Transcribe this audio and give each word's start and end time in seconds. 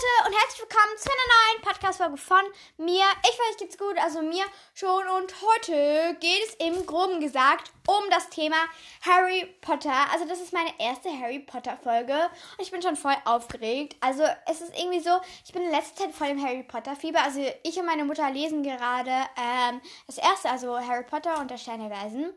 Leute 0.00 0.28
und 0.28 0.40
herzlich 0.40 0.60
willkommen 0.60 0.96
zu 0.96 1.10
einer 1.10 1.52
neuen 1.52 1.62
Podcast-Folge 1.62 2.16
von 2.16 2.42
mir. 2.78 3.04
Ich 3.22 3.38
euch 3.50 3.56
geht's 3.58 3.76
gut, 3.76 3.98
also 3.98 4.22
mir 4.22 4.44
schon. 4.72 5.06
Und 5.08 5.34
heute 5.42 6.16
geht 6.20 6.42
es 6.46 6.54
im 6.54 6.86
Groben 6.86 7.20
gesagt 7.20 7.70
um 7.86 8.08
das 8.08 8.30
Thema 8.30 8.56
Harry 9.02 9.46
Potter. 9.60 9.92
Also 10.10 10.26
das 10.26 10.40
ist 10.40 10.54
meine 10.54 10.70
erste 10.78 11.10
Harry 11.10 11.40
Potter-Folge 11.40 12.14
und 12.14 12.62
ich 12.62 12.70
bin 12.70 12.80
schon 12.80 12.96
voll 12.96 13.16
aufgeregt. 13.26 13.96
Also 14.00 14.22
es 14.46 14.62
ist 14.62 14.78
irgendwie 14.78 15.00
so, 15.00 15.10
ich 15.44 15.52
bin 15.52 15.62
in 15.62 15.70
letzter 15.70 16.04
Zeit 16.04 16.14
voll 16.14 16.28
im 16.28 16.42
Harry 16.42 16.62
Potter-Fieber. 16.62 17.22
Also 17.22 17.40
ich 17.62 17.78
und 17.78 17.84
meine 17.86 18.04
Mutter 18.04 18.30
lesen 18.30 18.62
gerade 18.62 19.10
ähm, 19.10 19.82
das 20.06 20.16
erste, 20.16 20.48
also 20.48 20.78
Harry 20.78 21.04
Potter 21.04 21.40
und 21.40 21.50
der 21.50 21.58
Stein 21.58 21.80
der 21.80 21.90
Weisen. 21.90 22.32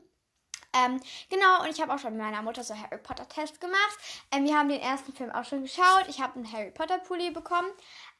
Ähm, 0.73 1.00
genau, 1.30 1.63
und 1.63 1.70
ich 1.70 1.82
habe 1.82 1.94
auch 1.94 2.00
schon 2.00 2.13
mit 2.13 2.22
meiner 2.22 2.41
Mutter 2.41 2.63
so 2.63 2.76
Harry 2.76 2.98
Potter 2.98 3.27
Test 3.27 3.62
gemacht. 3.62 3.98
Ähm, 4.32 4.45
wir 4.45 4.58
haben 4.58 4.70
den 4.70 4.82
ersten 4.82 5.13
Film 5.13 5.32
auch 5.32 5.46
schon 5.46 5.63
geschaut. 5.63 6.05
Ich 6.08 6.22
habe 6.22 6.36
einen 6.36 6.52
Harry 6.52 6.72
Potter 6.72 6.98
Pulli 6.99 7.32
bekommen. 7.32 7.70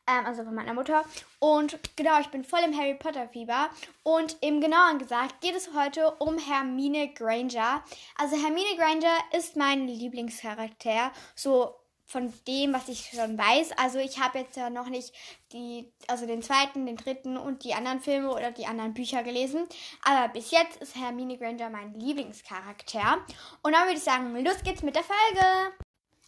Ähm, 0.06 0.26
also 0.26 0.44
von 0.44 0.54
meiner 0.54 0.74
Mutter. 0.74 1.04
Und 1.40 1.80
genau, 1.96 2.20
ich 2.20 2.28
bin 2.28 2.44
voll 2.44 2.60
im 2.66 2.78
Harry 2.78 2.96
Potter 2.96 3.28
Fieber. 3.30 3.70
Und 4.04 4.38
im 4.42 4.60
Genauen 4.60 5.00
gesagt 5.00 5.42
geht 5.42 5.56
es 5.56 5.70
heute 5.74 6.12
um 6.16 6.38
Hermine 6.38 7.14
Granger. 7.14 7.84
Also 8.18 8.36
Hermine 8.36 8.76
Granger 8.78 9.18
ist 9.32 9.56
mein 9.56 9.88
Lieblingscharakter. 9.88 11.12
So 11.36 11.76
von 12.14 12.32
dem, 12.48 12.74
was 12.74 12.88
ich 12.88 13.12
schon 13.14 13.38
weiß. 13.38 13.72
Also 13.74 13.98
ich 13.98 14.20
habe 14.20 14.40
jetzt 14.40 14.56
ja 14.56 14.70
noch 14.70 14.88
nicht 14.88 15.14
die, 15.52 15.92
also 16.08 16.26
den 16.26 16.44
zweiten, 16.44 16.86
den 16.86 16.96
dritten 16.96 17.36
und 17.36 17.64
die 17.64 17.74
anderen 17.74 18.00
Filme 18.00 18.32
oder 18.32 18.52
die 18.52 18.68
anderen 18.68 18.94
Bücher 18.94 19.24
gelesen. 19.24 19.68
Aber 20.04 20.32
bis 20.32 20.52
jetzt 20.52 20.78
ist 20.82 20.96
Hermine 20.96 21.38
Granger 21.38 21.70
mein 21.70 21.94
Lieblingscharakter. 21.96 23.26
Und 23.64 23.74
dann 23.74 23.86
würde 23.86 23.98
ich 23.98 24.04
sagen, 24.04 24.34
los 24.46 24.64
geht's 24.64 24.84
mit 24.84 24.96
der 24.96 25.04
Folge. 25.04 25.74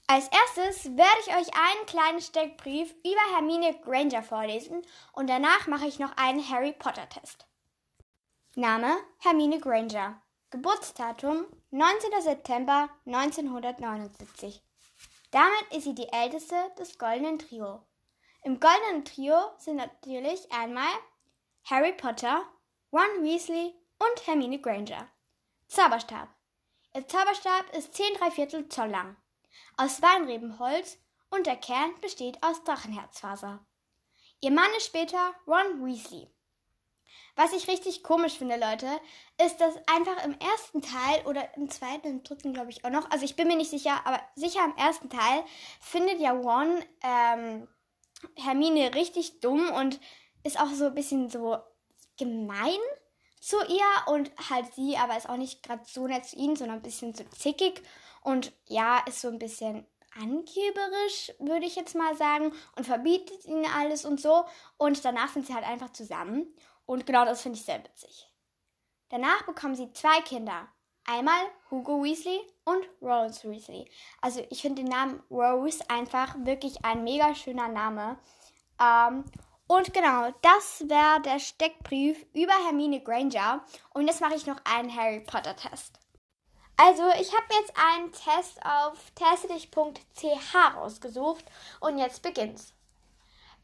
Als 0.08 0.28
erstes 0.28 0.86
werde 0.98 1.20
ich 1.22 1.28
euch 1.28 1.54
einen 1.56 1.86
kleinen 1.88 2.22
Steckbrief 2.22 2.92
über 3.04 3.36
Hermine 3.36 3.76
Granger 3.84 4.24
vorlesen 4.24 4.82
und 5.14 5.30
danach 5.30 5.68
mache 5.68 5.88
ich 5.88 6.00
noch 6.00 6.16
einen 6.18 6.48
Harry 6.48 6.74
Potter 6.74 7.08
Test. 7.10 7.48
Name 8.56 8.98
Hermine 9.20 9.60
Granger. 9.60 10.22
Geburtsdatum 10.50 11.46
19. 11.72 12.22
September 12.22 12.90
1979. 13.06 14.62
Damit 15.36 15.74
ist 15.74 15.84
sie 15.84 15.94
die 15.94 16.08
älteste 16.14 16.56
des 16.80 16.98
Goldenen 16.98 17.38
Trio. 17.38 17.86
Im 18.44 18.58
Goldenen 18.58 19.04
Trio 19.04 19.36
sind 19.58 19.76
natürlich 19.76 20.50
einmal 20.50 20.94
Harry 21.66 21.92
Potter, 21.92 22.46
Ron 22.94 23.22
Weasley 23.22 23.76
und 24.00 24.28
Hermine 24.28 24.62
Granger. 24.62 25.10
Zauberstab. 25.68 26.30
Ihr 26.94 27.06
Zauberstab 27.06 27.76
ist 27.76 27.94
10 27.96 28.06
Viertel 28.32 28.70
Zoll 28.70 28.88
lang, 28.88 29.18
aus 29.76 30.02
Weinrebenholz 30.02 31.00
und 31.32 31.48
der 31.48 31.58
Kern 31.58 31.92
besteht 32.00 32.42
aus 32.42 32.64
Drachenherzfaser. 32.64 33.60
Ihr 34.40 34.52
Mann 34.52 34.72
ist 34.78 34.86
später 34.86 35.36
Ron 35.46 35.86
Weasley. 35.86 36.34
Was 37.36 37.52
ich 37.54 37.68
richtig 37.68 38.02
komisch 38.02 38.38
finde, 38.38 38.56
Leute, 38.56 38.88
ist, 39.46 39.60
dass 39.60 39.76
einfach 39.88 40.24
im 40.24 40.38
ersten 40.40 40.82
Teil 40.82 41.26
oder 41.26 41.56
im 41.58 41.70
zweiten 41.70 42.08
und 42.08 42.30
dritten, 42.30 42.54
glaube 42.54 42.70
ich, 42.70 42.86
auch 42.86 42.90
noch, 42.90 43.10
also 43.12 43.26
ich 43.26 43.36
bin 43.36 43.48
mir 43.48 43.58
nicht 43.58 43.70
sicher, 43.70 44.02
aber 44.06 44.22
sicher 44.36 44.64
im 44.64 44.76
ersten 44.78 45.10
Teil 45.10 45.44
findet 45.82 46.20
ja 46.20 46.32
Ron 46.32 46.82
ähm, 47.04 47.68
Hermine 48.36 48.96
richtig 48.96 49.42
dumm 49.42 49.70
und 49.70 50.00
ist 50.44 50.60
auch 50.60 50.70
so 50.70 50.86
ein 50.86 50.96
bisschen 50.96 51.30
so 51.30 51.58
gemein 52.18 52.80
zu 53.42 53.58
ihr 53.68 54.14
und 54.14 54.32
halt 54.50 54.74
sie, 54.74 54.96
aber 54.98 55.18
ist 55.18 55.30
auch 55.30 55.38
nicht 55.38 55.62
gerade 55.62 55.84
so 55.86 56.08
nett 56.08 56.26
zu 56.26 56.38
ihnen, 56.38 56.56
sondern 56.56 56.78
ein 56.78 56.84
bisschen 56.84 57.14
so 57.14 57.24
zickig 57.26 57.84
und 58.22 58.54
ja, 58.68 59.00
ist 59.08 59.22
so 59.22 59.28
ein 59.28 59.40
bisschen 59.40 59.86
angeberisch, 60.20 61.34
würde 61.40 61.66
ich 61.66 61.76
jetzt 61.76 61.96
mal 61.96 62.16
sagen, 62.16 62.54
und 62.76 62.86
verbietet 62.86 63.46
ihnen 63.46 63.66
alles 63.66 64.06
und 64.06 64.20
so. 64.20 64.46
Und 64.78 65.04
danach 65.04 65.34
sind 65.34 65.46
sie 65.46 65.54
halt 65.54 65.68
einfach 65.68 65.92
zusammen. 65.92 66.48
Und 66.86 67.06
genau 67.06 67.26
das 67.26 67.42
finde 67.42 67.58
ich 67.58 67.66
sehr 67.66 67.84
witzig. 67.84 68.30
Danach 69.10 69.44
bekommen 69.44 69.76
sie 69.76 69.92
zwei 69.94 70.22
Kinder. 70.22 70.68
Einmal 71.06 71.46
Hugo 71.70 72.04
Weasley 72.04 72.42
und 72.64 72.84
Rose 73.02 73.50
Weasley. 73.50 73.90
Also 74.22 74.46
ich 74.50 74.62
finde 74.62 74.82
den 74.82 74.92
Namen 74.92 75.22
Rose 75.30 75.84
einfach 75.90 76.36
wirklich 76.40 76.84
ein 76.84 77.04
mega 77.04 77.36
schöner 77.36 77.68
Name. 77.68 78.18
Ähm, 78.82 79.24
und 79.68 79.94
genau, 79.94 80.32
das 80.42 80.84
wäre 80.88 81.22
der 81.22 81.40
Steckbrief 81.40 82.26
über 82.34 82.54
Hermine 82.66 83.02
Granger. 83.02 83.64
Und 83.94 84.08
jetzt 84.08 84.22
mache 84.22 84.36
ich 84.36 84.46
noch 84.46 84.60
einen 84.64 84.96
Harry 84.96 85.22
Potter 85.22 85.56
Test. 85.56 86.00
Also, 86.78 87.08
ich 87.20 87.34
habe 87.34 87.46
jetzt 87.52 87.74
einen 87.76 88.12
Test 88.12 88.60
auf 88.66 89.12
testedich.ch 89.12 90.56
rausgesucht 90.76 91.46
und 91.80 91.98
jetzt 91.98 92.22
beginnt's. 92.22 92.74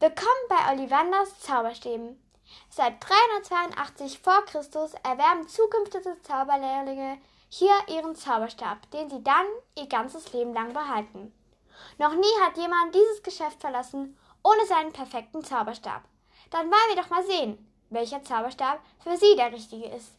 Willkommen 0.00 0.48
bei 0.48 0.72
Ollivanders 0.72 1.38
Zauberstäben. 1.40 2.18
Seit 2.70 2.94
382 3.02 4.18
vor 4.18 4.44
Christus 4.46 4.92
erwerben 5.02 5.48
zukünftige 5.48 6.16
Zauberlehrlinge 6.22 7.18
hier 7.48 7.74
ihren 7.88 8.16
Zauberstab, 8.16 8.90
den 8.92 9.10
sie 9.10 9.22
dann 9.22 9.46
ihr 9.76 9.86
ganzes 9.86 10.32
Leben 10.32 10.54
lang 10.54 10.72
behalten. 10.72 11.32
Noch 11.98 12.14
nie 12.14 12.40
hat 12.42 12.56
jemand 12.56 12.94
dieses 12.94 13.22
Geschäft 13.22 13.60
verlassen 13.60 14.16
ohne 14.42 14.66
seinen 14.66 14.92
perfekten 14.92 15.44
Zauberstab. 15.44 16.02
Dann 16.50 16.70
wollen 16.70 16.94
wir 16.94 17.02
doch 17.02 17.10
mal 17.10 17.24
sehen, 17.24 17.58
welcher 17.90 18.22
Zauberstab 18.22 18.80
für 19.02 19.16
Sie 19.16 19.36
der 19.36 19.52
richtige 19.52 19.86
ist. 19.86 20.12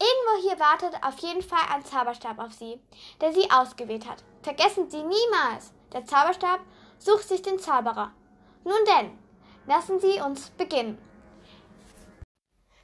Irgendwo 0.00 0.48
hier 0.48 0.60
wartet 0.60 0.94
auf 1.02 1.18
jeden 1.18 1.42
Fall 1.42 1.64
ein 1.72 1.84
Zauberstab 1.84 2.38
auf 2.38 2.52
Sie, 2.52 2.80
der 3.20 3.32
Sie 3.32 3.50
ausgewählt 3.50 4.08
hat. 4.08 4.22
Vergessen 4.42 4.88
Sie 4.88 5.02
niemals, 5.02 5.72
der 5.92 6.06
Zauberstab 6.06 6.60
sucht 6.98 7.28
sich 7.28 7.42
den 7.42 7.58
Zauberer. 7.58 8.12
Nun 8.64 8.84
denn, 8.86 9.18
lassen 9.66 10.00
Sie 10.00 10.20
uns 10.20 10.50
beginnen. 10.50 10.98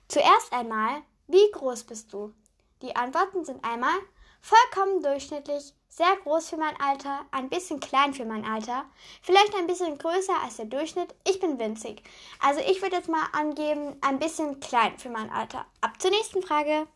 Zuerst 0.09 0.53
einmal, 0.53 1.03
wie 1.27 1.51
groß 1.53 1.85
bist 1.85 2.13
du? 2.13 2.35
Die 2.83 2.95
Antworten 2.95 3.45
sind 3.45 3.65
einmal 3.65 3.99
vollkommen 4.41 5.03
durchschnittlich, 5.03 5.73
sehr 5.89 6.17
groß 6.23 6.51
für 6.51 6.59
mein 6.59 6.79
Alter, 6.79 7.25
ein 7.31 7.49
bisschen 7.49 7.81
klein 7.81 8.13
für 8.13 8.27
mein 8.27 8.45
Alter, 8.45 8.85
vielleicht 9.23 9.55
ein 9.55 9.67
bisschen 9.67 9.97
größer 9.97 10.35
als 10.43 10.57
der 10.57 10.67
Durchschnitt. 10.67 11.15
Ich 11.27 11.41
bin 11.41 11.59
winzig. 11.59 12.03
Also 12.41 12.61
ich 12.61 12.83
würde 12.83 12.97
jetzt 12.97 13.09
mal 13.09 13.27
angeben, 13.33 13.97
ein 14.03 14.19
bisschen 14.19 14.61
klein 14.61 14.99
für 14.99 15.09
mein 15.09 15.31
Alter. 15.31 15.65
Ab 15.81 16.01
zur 16.01 16.11
nächsten 16.11 16.43
Frage. 16.43 16.87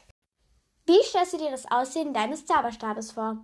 Wie 0.84 1.02
stellst 1.02 1.32
du 1.32 1.38
dir 1.38 1.50
das 1.50 1.70
Aussehen 1.70 2.12
deines 2.12 2.44
Zauberstabes 2.44 3.12
vor? 3.12 3.38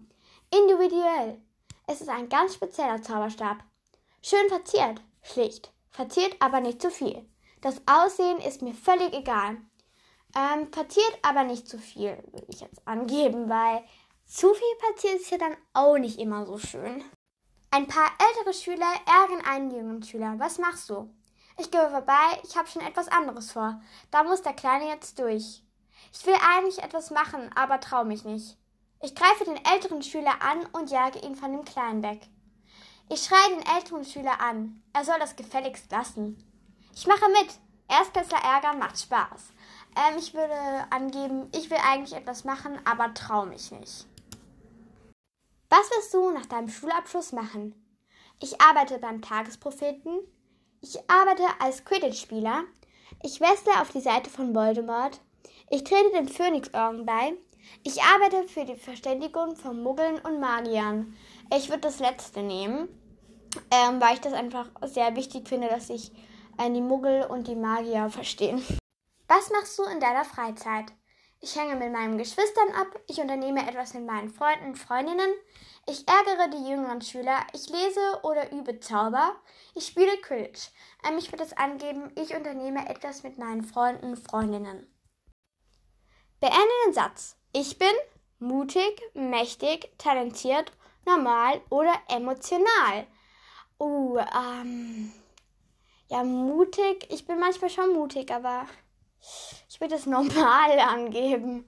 Individuell. 0.50 1.41
Es 1.86 2.00
ist 2.00 2.08
ein 2.08 2.28
ganz 2.28 2.54
spezieller 2.54 3.00
Zauberstab. 3.02 3.58
Schön 4.22 4.48
verziert, 4.48 5.00
schlicht. 5.22 5.72
Verziert 5.91 6.36
aber 6.41 6.60
nicht 6.60 6.82
zu 6.82 6.91
viel. 6.91 7.26
Das 7.64 7.80
Aussehen 7.86 8.41
ist 8.41 8.60
mir 8.60 8.75
völlig 8.75 9.14
egal. 9.14 9.56
Ähm, 10.36 10.70
partiert 10.70 11.19
aber 11.22 11.44
nicht 11.44 11.66
zu 11.66 11.78
viel, 11.78 12.22
würde 12.30 12.47
ich 12.48 12.60
jetzt 12.60 12.86
angeben, 12.86 13.48
weil 13.48 13.82
zu 14.26 14.52
viel 14.52 14.76
partiert 14.82 15.14
ist 15.14 15.30
ja 15.30 15.38
dann 15.38 15.56
auch 15.72 15.97
nicht 15.97 16.19
immer 16.19 16.44
so 16.44 16.58
schön. 16.58 17.02
Ein 17.70 17.86
paar 17.86 18.10
ältere 18.19 18.52
Schüler 18.52 18.92
ärgern 19.06 19.47
einen 19.47 19.70
jüngeren 19.70 20.02
Schüler. 20.02 20.34
Was 20.36 20.58
machst 20.58 20.91
du? 20.91 21.08
Ich 21.56 21.70
gehe 21.70 21.88
vorbei, 21.88 22.38
ich 22.42 22.54
habe 22.54 22.69
schon 22.69 22.82
etwas 22.82 23.08
anderes 23.08 23.52
vor. 23.52 23.81
Da 24.10 24.25
muss 24.25 24.42
der 24.42 24.52
Kleine 24.52 24.88
jetzt 24.88 25.19
durch. 25.19 25.62
Ich 26.12 26.26
will 26.26 26.36
eigentlich 26.54 26.82
etwas 26.82 27.10
machen, 27.12 27.50
aber 27.54 27.81
traue 27.81 28.04
mich 28.04 28.26
nicht. 28.26 28.58
Ich 29.00 29.14
greife 29.14 29.46
den 29.46 29.64
älteren 29.64 30.02
Schüler 30.02 30.42
an 30.42 30.66
und 30.72 30.91
jage 30.91 31.20
ihn 31.20 31.34
von 31.34 31.52
dem 31.52 31.64
Kleinen 31.64 32.02
weg. 32.02 32.28
Ich 33.08 33.22
schreie 33.22 33.56
den 33.56 33.75
älteren 33.75 34.04
Schüler 34.04 34.38
an. 34.42 34.82
Er 34.92 35.06
soll 35.06 35.19
das 35.19 35.34
gefälligst 35.34 35.91
lassen. 35.91 36.53
Ich 36.94 37.06
mache 37.06 37.28
mit. 37.28 37.49
Erstklässler 37.88 38.38
ärgern 38.38 38.78
macht 38.78 38.99
Spaß. 38.99 39.53
Ähm, 39.97 40.19
ich 40.19 40.32
würde 40.32 40.55
angeben, 40.91 41.49
ich 41.55 41.69
will 41.71 41.78
eigentlich 41.84 42.14
etwas 42.14 42.44
machen, 42.44 42.79
aber 42.85 43.12
traue 43.14 43.46
mich 43.46 43.70
nicht. 43.73 44.06
Was 45.69 45.91
wirst 45.91 46.14
du 46.14 46.31
nach 46.31 46.46
deinem 46.46 46.69
Schulabschluss 46.69 47.32
machen? 47.32 47.75
Ich 48.41 48.61
arbeite 48.61 48.99
beim 48.99 49.23
Tagespropheten. 49.23 50.20
Ich 50.81 50.99
arbeite 51.11 51.44
als 51.61 51.85
Quidditch-Spieler. 51.85 52.64
Ich 53.23 53.40
westle 53.40 53.81
auf 53.81 53.90
die 53.90 54.00
Seite 54.00 54.31
von 54.31 54.55
Voldemort. 54.55 55.20
Ich 55.70 55.85
trete 55.85 56.11
den 56.12 56.29
Phönixorden 56.29 57.06
bei. 57.06 57.35
Ich 57.82 58.02
arbeite 58.02 58.47
für 58.49 58.64
die 58.64 58.76
Verständigung 58.76 59.56
von 59.56 59.82
Muggeln 59.82 60.19
und 60.20 60.40
Magiern. 60.40 61.17
Ich 61.55 61.69
würde 61.69 61.81
das 61.81 61.99
letzte 61.99 62.43
nehmen, 62.43 62.88
ähm, 63.70 64.00
weil 64.00 64.14
ich 64.14 64.20
das 64.20 64.32
einfach 64.32 64.70
sehr 64.82 65.17
wichtig 65.17 65.49
finde, 65.49 65.69
dass 65.69 65.88
sich 65.88 66.12
äh, 66.12 66.33
die 66.58 66.80
Muggel 66.80 67.24
und 67.24 67.48
die 67.48 67.56
Magier 67.56 68.10
verstehen. 68.10 68.64
Was 69.28 69.50
machst 69.50 69.78
du 69.78 69.84
in 69.84 70.00
deiner 70.00 70.24
Freizeit? 70.24 70.92
Ich 71.40 71.56
hänge 71.56 71.76
mit 71.76 71.92
meinen 71.92 72.16
Geschwistern 72.16 72.72
ab, 72.80 72.98
ich 73.06 73.18
unternehme 73.18 73.68
etwas 73.68 73.92
mit 73.92 74.06
meinen 74.06 74.30
Freunden 74.30 74.68
und 74.68 74.78
Freundinnen, 74.78 75.30
ich 75.86 76.06
ärgere 76.08 76.48
die 76.48 76.70
jüngeren 76.70 77.02
Schüler, 77.02 77.38
ich 77.52 77.68
lese 77.68 78.20
oder 78.22 78.50
übe 78.50 78.80
Zauber, 78.80 79.36
ich 79.74 79.86
spiele 79.86 80.16
Quidditch. 80.22 80.70
Ähm, 81.06 81.18
ich 81.18 81.30
würde 81.30 81.44
es 81.44 81.54
angeben, 81.54 82.10
ich 82.16 82.34
unternehme 82.34 82.88
etwas 82.88 83.22
mit 83.22 83.36
meinen 83.36 83.62
Freunden 83.62 84.06
und 84.06 84.16
Freundinnen. 84.16 84.86
Beende 86.40 86.74
den 86.86 86.94
Satz. 86.94 87.36
Ich 87.52 87.78
bin 87.78 87.92
mutig, 88.38 89.02
mächtig, 89.12 89.92
talentiert, 89.98 90.72
normal 91.04 91.60
oder 91.68 91.92
emotional. 92.08 93.06
Uh, 93.78 94.18
ähm, 94.18 95.12
Ja, 96.14 96.22
mutig. 96.22 97.08
Ich 97.11 97.26
bin 97.26 97.40
manchmal 97.40 97.70
schon 97.70 97.93
mutig, 97.93 98.32
aber 98.32 98.66
ich 99.69 99.81
würde 99.81 99.96
es 99.96 100.06
normal 100.06 100.78
angeben. 100.78 101.64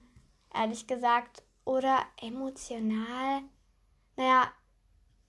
Ehrlich 0.53 0.87
gesagt. 0.87 1.43
Oder 1.65 1.99
emotional. 2.21 3.41
Naja, 4.15 4.49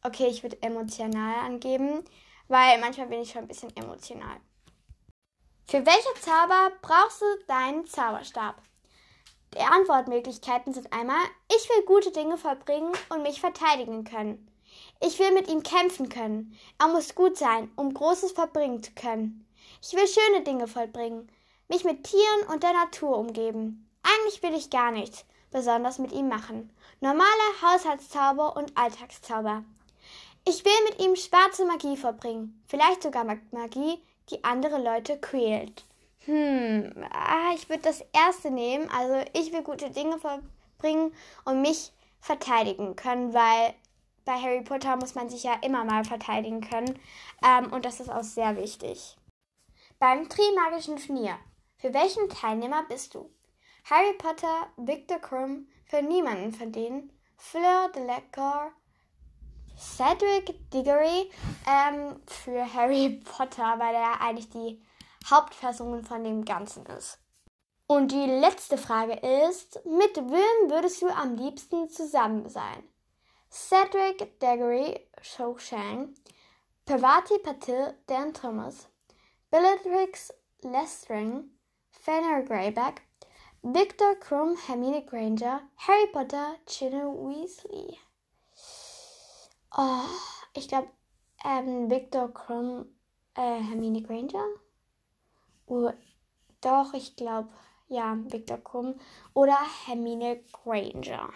okay, 0.05 0.29
ich 0.29 0.45
würde 0.45 0.63
emotional 0.63 1.35
angeben, 1.45 2.05
weil 2.47 2.79
manchmal 2.79 3.09
bin 3.09 3.23
ich 3.23 3.33
schon 3.33 3.43
ein 3.43 3.49
bisschen 3.49 3.77
emotional. 3.77 4.37
Für 5.67 5.85
welche 5.85 6.21
Zauber 6.21 6.71
brauchst 6.81 7.21
du 7.21 7.27
deinen 7.49 7.87
Zauberstab? 7.87 8.63
Die 9.55 9.59
Antwortmöglichkeiten 9.59 10.73
sind 10.73 10.93
einmal, 10.93 11.25
ich 11.49 11.69
will 11.69 11.85
gute 11.87 12.13
Dinge 12.13 12.39
vollbringen 12.39 12.93
und 13.09 13.23
mich 13.25 13.41
verteidigen 13.41 14.05
können. 14.05 14.49
Ich 15.01 15.19
will 15.19 15.33
mit 15.33 15.49
ihm 15.49 15.63
kämpfen 15.63 16.09
können. 16.09 16.59
Er 16.79 16.89
muss 16.89 17.15
gut 17.15 17.37
sein, 17.37 17.71
um 17.77 17.95
Großes 17.95 18.33
vollbringen 18.33 18.83
zu 18.83 18.93
können. 18.93 19.47
Ich 19.83 19.93
will 19.93 20.07
schöne 20.09 20.43
Dinge 20.43 20.67
vollbringen, 20.67 21.31
mich 21.69 21.85
mit 21.85 22.05
Tieren 22.05 22.53
und 22.53 22.63
der 22.63 22.73
Natur 22.73 23.17
umgeben. 23.17 23.89
Eigentlich 24.03 24.43
will 24.43 24.55
ich 24.55 24.71
gar 24.71 24.91
nichts, 24.91 25.25
besonders 25.51 25.99
mit 25.99 26.13
ihm 26.13 26.29
machen. 26.29 26.71
Normale 27.01 27.29
Haushaltszauber 27.63 28.57
und 28.57 28.77
Alltagszauber. 28.77 29.65
Ich 30.47 30.65
will 30.65 30.85
mit 30.89 31.01
ihm 31.01 31.15
schwarze 31.15 31.65
Magie 31.67 31.97
vollbringen, 31.97 32.63
vielleicht 32.67 33.03
sogar 33.03 33.25
Magie, 33.25 34.03
die 34.31 34.43
andere 34.45 34.83
Leute 34.83 35.19
quält. 35.19 35.85
Hm, 36.25 36.93
ah, 37.11 37.55
ich 37.55 37.69
würde 37.69 37.83
das 37.83 38.05
erste 38.13 38.51
nehmen. 38.51 38.89
Also 38.91 39.25
ich 39.33 39.53
will 39.53 39.63
gute 39.63 39.91
Dinge 39.91 40.19
vollbringen 40.19 41.15
und 41.45 41.63
mich 41.63 41.91
verteidigen 42.21 42.97
können, 42.97 43.33
weil 43.33 43.75
bei 44.29 44.39
Harry 44.39 44.61
Potter 44.61 44.95
muss 44.97 45.15
man 45.15 45.31
sich 45.31 45.45
ja 45.45 45.55
immer 45.63 45.85
mal 45.85 46.05
verteidigen 46.05 46.61
können. 46.61 47.01
Ähm, 47.43 47.73
und 47.73 47.87
das 47.87 47.99
ist 47.99 48.11
auch 48.11 48.23
sehr 48.23 48.57
wichtig. 48.57 49.17
Beim 49.99 50.29
Trimagischen 50.29 50.99
Turnier. 50.99 51.39
Für 51.79 51.95
welchen 51.95 52.29
Teilnehmer 52.29 52.85
bist 52.91 53.15
du? 53.15 53.31
Harry 53.85 54.13
Potter, 54.19 54.67
Victor 54.77 55.19
Krumm, 55.19 55.67
für 55.87 56.03
niemanden 56.03 56.53
von 56.53 56.73
denen, 56.73 57.11
Fleur 57.39 57.89
de 57.95 58.03
Delacour, 58.03 58.71
Cedric 59.79 60.71
Diggory 60.75 61.31
ähm, 61.67 62.21
für 62.27 62.75
Harry 62.75 63.23
Potter, 63.25 63.79
weil 63.79 63.95
er 63.95 64.21
eigentlich 64.21 64.51
die 64.51 64.83
Hauptperson 65.31 66.05
von 66.05 66.23
dem 66.23 66.45
Ganzen 66.45 66.85
ist. 66.85 67.19
Und 67.87 68.13
die 68.13 68.27
letzte 68.27 68.77
Frage 68.77 69.15
ist, 69.15 69.83
mit 69.87 70.17
wem 70.17 70.71
würdest 70.71 71.01
du 71.01 71.09
am 71.09 71.37
liebsten 71.37 71.89
zusammen 71.89 72.51
sein? 72.51 72.85
Cedric 73.51 74.39
Diggory, 74.39 75.07
Shang, 75.23 76.15
Parvati 76.85 77.39
Patil, 77.39 77.95
Dan 78.07 78.33
Thomas, 78.33 78.89
Bellatrix 79.51 80.31
Lestring, 80.63 81.45
Fenner 81.91 82.43
Greyback, 82.43 82.99
Victor 83.63 84.15
Krumm, 84.17 84.57
Hermine 84.57 85.05
Granger, 85.05 85.63
Harry 85.77 86.07
Potter, 86.13 86.57
Ginny 86.67 87.03
Weasley. 87.03 87.99
Oh, 89.77 90.05
ich 90.55 90.69
glaube, 90.69 90.89
ähm, 91.45 91.91
Victor 91.91 92.33
Krumm, 92.33 92.87
äh, 93.35 93.61
Hermine 93.61 94.03
Granger? 94.03 94.47
Oh, 95.67 95.91
doch, 96.61 96.93
ich 96.93 97.17
glaube, 97.17 97.49
ja, 97.89 98.17
Victor 98.27 98.59
Krumm 98.59 99.01
oder 99.35 99.59
Hermine 99.87 100.43
Granger. 100.53 101.31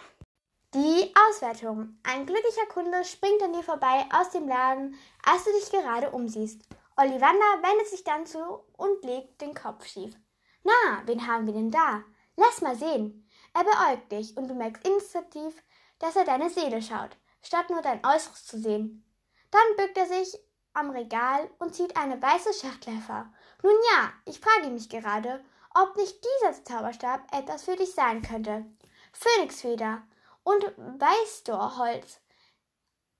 Die 0.73 1.13
Auswertung. 1.29 1.99
Ein 2.01 2.25
glücklicher 2.25 2.65
Kunde 2.65 3.05
springt 3.05 3.43
an 3.43 3.53
dir 3.53 3.61
vorbei 3.61 4.07
aus 4.11 4.31
dem 4.31 4.47
Laden, 4.47 4.97
als 5.23 5.43
du 5.43 5.51
dich 5.51 5.69
gerade 5.69 6.09
umsiehst. 6.09 6.63
Ollivander 6.97 7.61
wendet 7.61 7.87
sich 7.89 8.03
dann 8.03 8.25
zu 8.25 8.39
und 8.75 9.03
legt 9.03 9.39
den 9.39 9.53
Kopf 9.53 9.85
schief. 9.85 10.15
Na, 10.63 11.03
wen 11.05 11.27
haben 11.27 11.45
wir 11.45 11.53
denn 11.53 11.69
da? 11.69 12.03
Lass 12.37 12.61
mal 12.61 12.75
sehen. 12.75 13.29
Er 13.53 13.63
beäugt 13.63 14.11
dich 14.11 14.35
und 14.35 14.47
du 14.47 14.55
merkst 14.55 14.87
instinktiv, 14.87 15.53
dass 15.99 16.15
er 16.15 16.25
deine 16.25 16.49
Seele 16.49 16.81
schaut, 16.81 17.17
statt 17.43 17.69
nur 17.69 17.83
dein 17.83 18.03
Äußeres 18.03 18.43
zu 18.43 18.57
sehen. 18.57 19.05
Dann 19.51 19.75
bückt 19.77 19.95
er 19.99 20.07
sich 20.07 20.39
am 20.73 20.89
Regal 20.89 21.51
und 21.59 21.75
zieht 21.75 21.95
eine 21.95 22.19
weiße 22.19 22.51
Schachtel 22.51 22.95
hervor. 22.95 23.31
Nun 23.61 23.75
ja, 23.91 24.11
ich 24.25 24.39
frage 24.39 24.71
mich 24.71 24.89
gerade, 24.89 25.45
ob 25.75 25.95
nicht 25.97 26.17
dieser 26.41 26.63
Zauberstab 26.63 27.21
etwas 27.31 27.61
für 27.61 27.75
dich 27.75 27.93
sein 27.93 28.23
könnte. 28.23 28.65
Phönixfeder 29.11 30.01
und 30.43 30.63
Weißdorholz. 30.77 32.19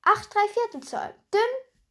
Acht 0.01 0.33
drei 0.33 0.47
Viertel 0.49 0.81
Zoll. 0.81 1.15
Dünn, 1.33 1.41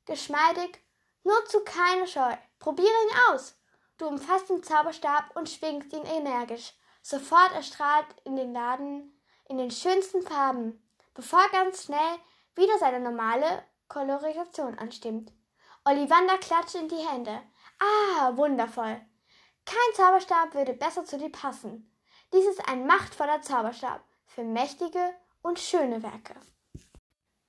geschmeidig, 0.05 0.79
nur 1.25 1.44
zu 1.46 1.61
keine 1.61 2.06
Scheu. 2.06 2.37
Probiere 2.58 2.88
ihn 2.88 3.17
aus. 3.31 3.56
Du 3.99 4.06
umfasst 4.06 4.50
den 4.50 4.62
Zauberstab 4.62 5.34
und 5.37 5.49
schwingst 5.49 5.93
ihn 5.93 6.05
energisch. 6.05 6.75
Sofort 7.02 7.52
erstrahlt 7.55 8.06
in 8.25 8.37
den 8.37 8.52
Laden 8.52 9.19
in 9.49 9.58
den 9.58 9.70
schönsten 9.70 10.23
Farben, 10.23 10.82
bevor 11.14 11.46
ganz 11.50 11.84
schnell 11.84 12.19
wieder 12.55 12.79
seine 12.79 13.00
normale 13.00 13.64
Kolorisation 13.88 14.79
anstimmt. 14.79 15.32
Ollivander 15.84 16.38
klatscht 16.38 16.75
in 16.75 16.88
die 16.88 16.96
Hände. 16.96 17.43
Ah, 17.79 18.37
wundervoll. 18.37 19.00
Kein 19.64 19.94
Zauberstab 19.94 20.55
würde 20.55 20.75
besser 20.75 21.05
zu 21.05 21.19
dir 21.19 21.31
passen. 21.31 21.93
Dies 22.32 22.46
ist 22.46 22.67
ein 22.69 22.87
machtvoller 22.87 23.43
Zauberstab 23.43 24.02
für 24.26 24.44
mächtige 24.44 25.14
und 25.42 25.58
schöne 25.58 26.02
Werke. 26.02 26.34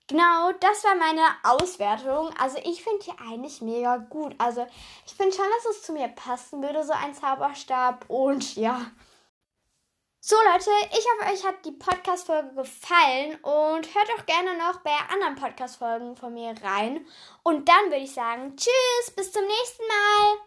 Genau, 0.07 0.51
das 0.59 0.83
war 0.83 0.95
meine 0.95 1.25
Auswertung. 1.43 2.29
Also 2.37 2.57
ich 2.65 2.83
finde 2.83 3.05
die 3.05 3.19
eigentlich 3.19 3.61
mega 3.61 3.97
gut. 3.97 4.35
Also 4.37 4.67
ich 5.05 5.13
finde 5.13 5.35
schon, 5.35 5.45
dass 5.55 5.75
es 5.75 5.83
zu 5.83 5.93
mir 5.93 6.09
passen 6.09 6.61
würde, 6.61 6.83
so 6.83 6.91
ein 6.93 7.13
Zauberstab. 7.13 8.05
Und 8.09 8.55
ja. 8.55 8.91
So 10.19 10.35
Leute, 10.51 10.69
ich 10.91 11.05
hoffe, 11.05 11.33
euch 11.33 11.45
hat 11.45 11.65
die 11.65 11.71
Podcast-Folge 11.71 12.53
gefallen 12.55 13.35
und 13.41 13.93
hört 13.93 14.09
auch 14.17 14.25
gerne 14.25 14.57
noch 14.57 14.81
bei 14.81 14.91
anderen 15.11 15.35
Podcast-Folgen 15.35 16.15
von 16.15 16.33
mir 16.33 16.53
rein. 16.63 17.05
Und 17.43 17.67
dann 17.67 17.85
würde 17.85 18.03
ich 18.03 18.13
sagen, 18.13 18.55
tschüss, 18.55 19.15
bis 19.15 19.31
zum 19.31 19.43
nächsten 19.45 19.83
Mal. 19.87 20.37